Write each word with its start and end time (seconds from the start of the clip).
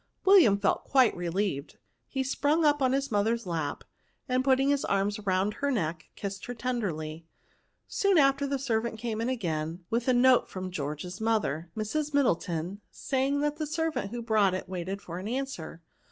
William 0.25 0.57
felt 0.57 0.83
quite 0.83 1.15
relieved; 1.15 1.77
he 2.07 2.23
sprung 2.23 2.65
up 2.65 2.81
on 2.81 2.91
his 2.91 3.11
mother's 3.11 3.45
lap; 3.45 3.83
and 4.27 4.43
putting 4.43 4.69
his 4.69 4.83
arms 4.85 5.19
roimd 5.19 5.53
her 5.53 5.69
neck, 5.69 6.07
kissed 6.15 6.47
her 6.47 6.55
tenderly." 6.55 7.27
Soon 7.87 8.17
after 8.17 8.47
the 8.47 8.57
servant 8.57 8.97
came 8.97 9.21
in 9.21 9.29
again 9.29 9.85
with 9.91 10.07
a 10.07 10.13
note 10.13 10.49
from 10.49 10.71
George's 10.71 11.21
mother, 11.21 11.69
Mrs. 11.77 12.15
Middle 12.15 12.35
ton, 12.35 12.81
saying 12.89 13.41
that 13.41 13.57
the 13.57 13.67
servant 13.67 14.09
who 14.09 14.23
brought 14.23 14.55
it 14.55 14.67
waited 14.67 15.03
for 15.03 15.19
an 15.19 15.27
answer. 15.27 15.83